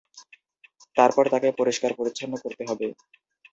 [0.97, 2.87] তারপর তাকে পরিষ্কার-পরিছন্ন করতে হবে।